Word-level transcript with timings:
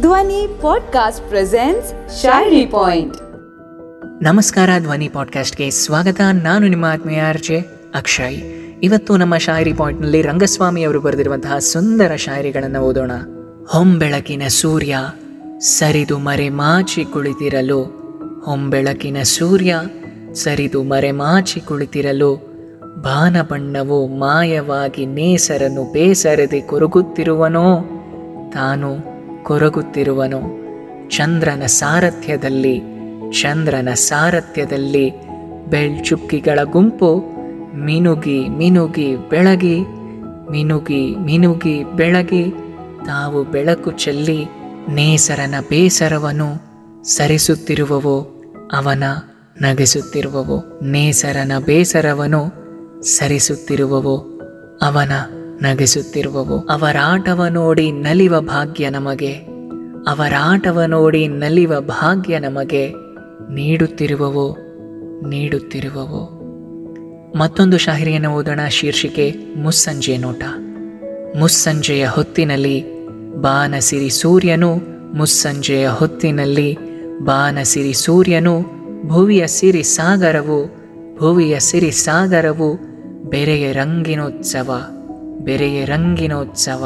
ಧ್ವನಿ 0.00 0.48
podcast 0.62 1.28
presents 1.28 2.22
ಶಾಯರಿ 2.22 2.66
point. 2.66 3.16
ನಮಸ್ಕಾರ, 4.22 4.70
ಧ್ವನಿ 4.78 5.08
ಪಾಡ್ಕಾಸ್ಟ್ಗೆ 5.08 5.70
ಸ್ವಾಗತ. 5.70 6.20
ನಾನು 6.32 6.68
ನಿಮ್ಮ 6.68 6.84
ಆತ್ಮೀಯ 6.84 7.22
ಅರ್ಜೆ 7.28 7.58
ಅಕ್ಷಯ್. 7.94 8.42
ಇವತ್ತು 8.82 9.16
ನಮ್ಮ 9.16 9.36
ಶಾಯರಿ 9.36 9.72
ಪಾಯಿಂಟ್ನಲ್ಲಿ 9.72 10.22
ರಂಗಸ್ವಾಮಿ 10.22 10.82
ಅವರು 10.82 11.00
ಬರೆದಿರುವಂತಹ 11.00 11.58
ಸುಂದರ 11.58 12.16
ಶಾಯರಿಗಳನ್ನು 12.16 12.80
ಓದೋಣ. 12.80 13.10
ಹೊಂಬೆಳಕಿನ 13.68 14.42
ಸೂರ್ಯ 14.48 14.96
ಸರಿದು 15.60 16.18
ಮರೆ 16.18 16.48
ಮಾಚಿ 16.48 17.04
ಕುಳಿತಿರಲು. 17.04 17.82
ಹೊಂಬೆಳಕಿನ 18.44 19.16
ಸೂರ್ಯ 19.22 19.76
ಸರಿದು 20.34 20.82
ಮರೆ 20.82 21.10
ಮಾಚಿ 21.10 21.60
ಕುಳಿತಿರಲು. 21.60 22.36
ಬಾನ 23.02 23.42
ಬಣ್ಣವು 23.42 24.06
ಮಾಯವಾಗಿ 24.06 25.06
ನೇಸರನು 25.06 25.92
ಬೇಸರದೆ 25.92 26.60
ಕೊರಗುತ್ತಿರುವನೋ. 26.60 27.80
ತಾನು 28.54 29.11
ಕೊರಗುತ್ತಿರುವನು. 29.42 30.62
ಚಂದ್ರನ 31.08 31.62
ಸಾರಥ್ಯದಲ್ಲಿ 31.66 32.82
ಚಂದ್ರನ 33.30 33.88
ಸಾರಥ್ಯದಲ್ಲಿ 33.94 35.10
ಬೆಳ್ಚುಕ್ಕಿಗಳ 35.66 36.58
ಗುಂಪು 36.62 37.24
ಮಿನುಗಿ 37.74 38.48
ಮಿನುಗಿ 38.48 39.16
ಬೆಳಗಿ, 39.16 39.80
ಮಿನುಗಿ 40.50 41.16
ಮಿನುಗಿ 41.16 41.84
ಬೆಳಗಿ, 41.84 42.50
ತಾವು 43.06 43.44
ಬೆಳಕು 43.44 43.90
ಚೆಲ್ಲಿ 43.90 44.44
ನೇಸರನ 44.88 45.54
ಬೇಸರವನ್ನು 45.70 46.54
ಸರಿಸುತ್ತಿರುವವೋ, 47.04 48.42
ಅವನ 48.72 49.02
ನಗಿಸುತ್ತಿರುವವೋ, 49.62 50.80
ನೇಸರನ 50.82 51.52
ಬೇಸರವನ್ನು 51.58 52.42
ಸರಿಸುತ್ತಿರುವವೋ, 53.02 54.16
ಅವನ 54.82 55.12
ನಗಿಸುತ್ತಿರುವವು. 55.62 56.60
ಅವರಾಟವ 56.60 57.46
ನೋಡಿ 57.50 57.92
ನಲಿವ 57.92 58.40
ಭಾಗ್ಯ 58.40 58.90
ನಮಗೆ. 58.90 59.32
ಅವರಾಟವ 60.08 60.82
ನೋಡಿ 60.86 61.28
ನಲಿವ 61.28 61.80
ಭಾಗ್ಯ 61.80 62.38
ನಮಗೆ 62.38 62.88
ನೀಡುತ್ತಿರುವವು 63.50 64.56
ನೀಡುತ್ತಿರುವವು. 65.28 66.42
ಮತ್ತೊಂದು 67.38 67.78
ಶಾಹಿರಿಯನ್ನು 67.78 68.30
ಓದೋಣ, 68.30 68.60
ಶೀರ್ಷಿಕೆ 68.68 69.34
ಮುಸ್ಸಂಜೆ 69.56 70.16
ನೋಟ. 70.16 70.42
ಮುಸ್ಸಂಜೆಯ 71.38 72.06
ಹೊತ್ತಿನಲ್ಲಿ 72.06 73.06
ಬಾನಸಿರಿ 73.34 74.10
ಸೂರ್ಯನು, 74.10 74.76
ಮುಸ್ಸಂಜೆಯ 75.14 75.88
ಹೊತ್ತಿನಲ್ಲಿ 75.88 76.78
ಬಾನಸಿರಿ 77.18 77.92
ಸೂರ್ಯನು, 77.92 78.62
ಭುವಿಯ 79.06 79.46
ಸಿರಿ 79.46 79.82
ಸಾಗರವು, 79.82 80.66
ಭುವಿಯ 81.18 81.58
ಸಿರಿ 81.58 81.90
ಸಾಗರವು 81.90 82.74
ಬೆರೆಯ 83.30 83.72
ರಂಗಿನೋತ್ಸವ. 83.72 84.70
ಬೆರೆಯ 85.44 85.84
ರಂಗಿನೋತ್ಸವ, 85.84 86.84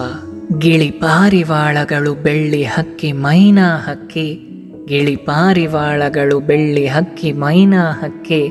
ಗಿಳಿ 0.59 0.91
ಪಾರಿವಾಳಗಳು 0.91 2.15
ಬೆಳ್ಳಿ 2.15 2.65
ಹಕ್ಕಿ 2.65 3.13
ಮೈನಾ 3.13 3.77
ಹಕ್ಕಿ, 3.77 4.41
ಗಿಳಿ 4.85 5.17
ಪಾರಿವಾಳಗಳು 5.17 6.41
ಬೆಳ್ಳಿ 6.41 6.87
ಹಕ್ಕಿ 6.87 7.33
ಮೈನಾ 7.33 7.91
ಹಕ್ಕಿ, 7.91 8.49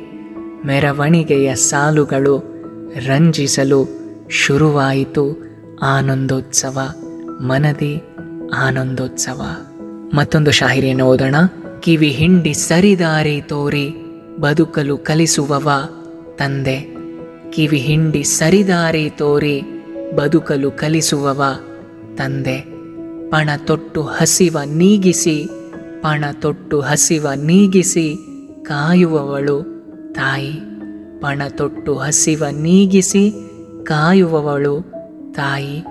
ಮೆರವಣಿಗೆಯ 0.66 1.56
ಸಾಲುಗಳು 1.56 2.40
ರಂಜಿಸಲು 3.08 3.82
ಶುರುವಾಯಿತು 4.30 5.24
ಆನಂದೋತ್ಸವ 5.82 6.80
ಮನದಿ 7.42 8.02
ಆನಂದೋತ್ಸವ 8.58 9.42
ಮತ್ತೊಂದು 10.14 10.52
ಶಾಹಿರಿಯನ್ನು 10.52 11.06
ಓದೋಣ. 11.06 11.36
ಕಿವಿ 11.80 12.08
ಹಿಂಡಿ 12.08 12.54
ಸರಿದಾರಿ 12.54 13.42
ತೋರಿ, 13.42 13.90
ಬದುಕಲು 14.40 14.98
ಕಲಿಸುವವ 14.98 15.70
ತಂದೆ. 16.36 16.96
ಕಿವಿ 17.52 17.78
ಹಿಂಡಿ 17.78 18.24
ಸರಿದಾರಿ 18.24 19.10
ತೋರಿ 19.10 19.75
ಬದುಕಲು 20.16 20.72
ಕಲಿಸುವವ 20.72 21.44
ತಂದೆ. 22.16 22.62
ಪಣ 23.30 23.50
ತೊಟ್ಟು 23.58 24.02
ಹಸಿವ 24.02 24.58
ನೀಗಿಸಿ, 24.66 25.50
ಪಣ 26.02 26.26
ತೊಟ್ಟು 26.42 26.82
ಹಸಿವ 26.82 27.28
ನೀಗಿಸಿ 27.36 28.16
ಕಾಯುವವಳು 28.64 29.64
ತಾಯಿ. 30.14 30.54
ಪಣ 31.22 31.42
ತೊಟ್ಟು 31.50 31.96
ಹಸಿವ 31.96 32.44
ನೀಗಿಸಿ 32.52 33.34
ಕಾಯುವವಳು 33.84 34.82
ತಾಯಿ. 35.34 35.84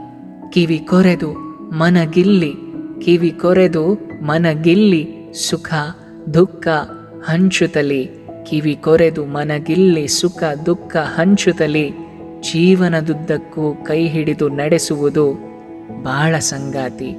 ಕಿವಿ 0.53 0.79
ಕೊರೆದು 0.79 1.33
ಮನಗಿಲ್ಲಿ, 1.71 2.53
ಕಿವಿ 3.05 3.31
ಕೊರೆದು 3.31 3.95
ಮನಗಿಲ್ಲಿ 4.23 5.33
ಸುಖ, 5.49 5.75
ದುಃಖ 6.34 6.69
ಹಂಚುತ್ತಲಿ. 7.31 8.11
ಕಿವಿ 8.45 8.75
ಕೊರೆದು 8.75 9.27
ಮನಗಿಲ್ಲಿ 9.27 10.09
ಸುಖ, 10.09 10.43
ದುಃಖ 10.67 10.97
ಹಂಚುತ್ತಲಿ. 10.97 12.03
ಜೀವನದುದ್ದಕ್ಕೂ 12.53 13.75
ಕೈ 13.75 14.09
ಹಿಡಿದು 14.09 14.49
ನಡೆಸುವುದು 14.49 15.32
ಬಾಳ 16.03 16.38
ಸಂಗಾತಿ. 16.38 17.16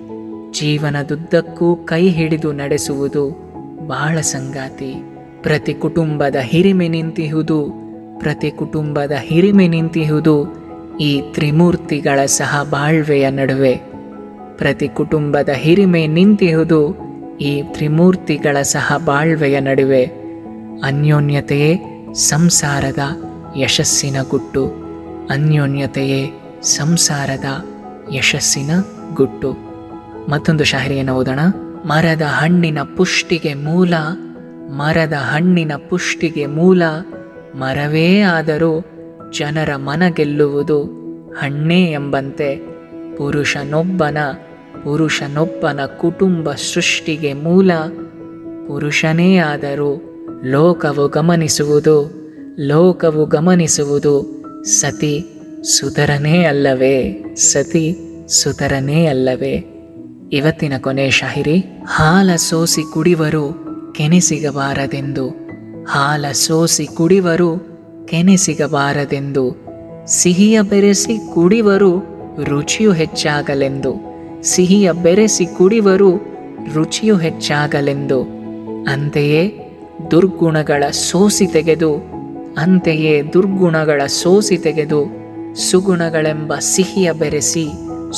ಜೀವನದುದ್ದಕ್ಕೂ 0.51 1.75
ಕೈ 1.75 2.09
ಹಿಡಿದು 2.09 2.51
ನಡೆಸುವುದು 2.51 3.29
ಬಾಳ 3.87 4.19
ಸಂಗಾತಿ. 4.19 4.95
ಪ್ರತಿ 5.41 5.73
ಕುಟುಂಬದ 5.73 6.35
ಹಿರಿಮೆ 6.41 6.87
ನಿಂತಿಹುದು, 6.87 7.73
ಪ್ರತಿ 8.19 8.51
ಕುಟುಂಬದ 8.51 9.11
ಹಿರಿಮೆ 9.19 9.67
ನಿಂತಿಹುದು 9.67 10.65
ಈ 11.01 11.21
ತ್ರಿಮೂರ್ತಿಗಳ 11.33 12.25
ಸಹ 12.25 12.67
ಬಾಳ್ವೆಯ 12.69 13.29
ನಡುವೆ. 13.29 13.81
ಪ್ರತಿ 14.57 14.87
ಕುಟುಂಬದ 14.87 15.49
ಹಿರಿಮೆ 15.49 16.07
ನಿಂತಿಹುದು 16.07 16.95
ಈ 17.41 17.61
ತ್ರಿಮೂರ್ತಿಗಳ 17.61 18.61
ಸಹ 18.61 18.97
ಬಾಳ್ವೆಯ 19.05 19.59
ನಡುವೆ. 19.59 20.05
ಅನ್ಯೋನ್ಯತೆಯೇ 20.83 21.79
ಸಂಸಾರದ 22.13 22.99
ಯಶಸ್ಸಿನ 23.57 24.15
ಗುಟ್ಟು. 24.29 24.84
ಅನ್ಯೋನ್ಯತೆಯೇ 25.29 26.41
ಸಂಸಾರದ 26.61 27.65
ಯಶಸ್ಸಿನ 28.13 28.69
ಗುಟ್ಟು. 29.13 29.57
ಮತ್ತೊಂದು 30.29 30.63
ಶಾಹಿರಿಯನ್ನು 30.63 31.15
ಓದೋಣ. 31.15 31.39
ಮರದ 31.85 32.21
ಹಣ್ಣಿನ 32.21 32.77
ಪುಷ್ಟಿಗೆ 32.97 33.53
ಮೂಲ, 33.53 33.93
ಮರದ 34.69 35.13
ಹಣ್ಣಿನ 35.13 35.71
ಪುಷ್ಟಿಗೆ 35.89 36.45
ಮೂಲ. 36.45 36.83
ಮರವೇ 37.55 38.19
ಆದರೂ 38.19 38.85
ಜನರ 39.37 39.75
ಮನ 39.75 40.03
ಗೆಲ್ಲುವುದು 40.07 40.83
ಹಣ್ಣೇ 41.39 41.91
ಎಂಬಂತೆ. 41.91 42.55
ಪುರುಷನೊಬ್ಬನ 43.17 44.17
ಪುರುಷನೊಬ್ಬನ 44.83 45.79
ಕುಟುಂಬ 45.85 46.51
ಸೃಷ್ಟಿಗೆ 46.51 47.33
ಮೂಲ. 47.33 47.71
ಪುರುಷನೇ 48.67 49.37
ಆದರೂ 49.37 50.01
ಲೋಕವು 50.43 51.07
ಗಮನಿಸುವುದು 51.07 52.25
ಲೋಕವು 52.59 53.25
ಗಮನಿಸುವುದು 53.25 54.34
ಸತಿ 54.65 55.25
ಸುಧರನೇ 55.63 56.43
ಅಲ್ಲವೇ? 56.43 57.23
ಸತಿ 57.35 57.97
ಸುಧರನೇ 58.27 59.05
ಅಲ್ಲವೇ? 59.05 59.63
ಇವತ್ತಿನ 60.31 60.73
ಕೊನೆ 60.77 61.09
ಶಾಹಿರಿ, 61.09 61.63
ಹಾಲ 61.87 62.35
ಸೋಸಿ 62.35 62.81
ಕುಡಿವರು 62.93 63.53
ಕೆನೆ 63.93 64.19
ಸಿಗಬಾರದೆಂದು. 64.19 65.29
ಹಾಲ 65.87 66.25
ಸೋಸಿ 66.31 66.85
ಕುಡಿವರು 66.85 67.57
ಕೆನೆ 68.05 68.37
ಸಿಗಬಾರದೆಂದು. 68.37 69.55
ಸಿಹಿಯ 70.05 70.61
ಬೆರೆಸಿ 70.61 71.33
ಕುಡಿವರು 71.33 72.03
ರುಚಿಯು 72.43 72.91
ಹೆಚ್ಚಾಗಲೆಂದು. 72.91 73.93
ಸಿಹಿಯ 74.43 74.91
ಬೆರೆಸಿ 74.91 75.45
ಕುಡಿವರು 75.45 76.15
ರುಚಿಯು 76.73 77.17
ಹೆಚ್ಚಾಗಲೆಂದು. 77.17 78.21
ಅಂತೆಯೇ 78.91 79.71
ದುರ್ಗುಣಗಳ 80.11 80.83
ಸೋಸಿ 80.91 81.47
ತೆಗೆದು 81.47 82.14
ಅಂತೆಯೇ 82.57 83.21
ದುರ್ಗುಣಗಳ 83.21 84.01
ಸೋಸಿ 84.07 84.57
ತೆಗೆದು 84.57 85.25
ಸುಗುಣಗಳೆಂಬ 85.55 86.55
ಸಿಹಿಯ 86.59 87.13
ಬೆರೆಸಿ, 87.13 87.67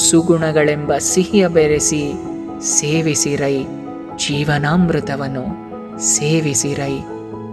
ಸುಗುಣಗಳೆಂಬ 0.09 0.97
ಸಿಹಿಯ 0.97 1.47
ಬೆರೆಸಿ 1.47 2.13
ಸೇವಿಸಿರೈ 2.61 3.63
ಜೀವನಾಮೃತವನ್ನು 4.15 5.45
ಸೇವಿಸಿರೈ 5.99 6.99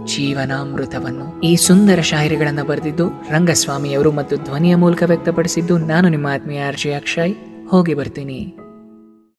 ಜೀವನಾಮೃತವನ್ನು. 0.05 1.41
ಈ 1.41 1.55
ಸುಂದರ 1.55 1.99
ಶಾಯರಿಗಳನ್ನು 2.01 2.65
ಬರೆದಿದ್ದು 2.65 3.07
ರಂಗಸ್ವಾಮಿಯವರು 3.07 4.11
ಮತ್ತು 4.11 4.37
ಧ್ವನಿಯ 4.37 4.75
ಮೂಲಕ 4.75 5.03
ವ್ಯಕ್ತಪಡಿಸಿದ್ದು 5.05 5.77
ನಾನು 5.77 6.09
ನಿಮ್ಮ 6.09 6.27
ಆತ್ಮೀಯ 6.27 6.59
ಆರ್ಜಿ 6.59 6.93
ಅಕ್ಷಯ್. 6.93 7.33
ಹೋಗಿ 7.69 7.93
ಬರ್ತೀನಿ. 7.93 8.55